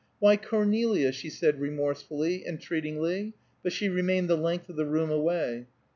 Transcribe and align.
"Why, 0.17 0.35
Cornelia!" 0.35 1.11
she 1.11 1.29
said 1.29 1.61
remorsefully, 1.61 2.43
entreatingly, 2.47 3.33
but 3.61 3.71
she 3.71 3.87
remained 3.87 4.31
the 4.31 4.35
length 4.35 4.67
of 4.67 4.75
the 4.75 4.87
room 4.87 5.11
away. 5.11 5.67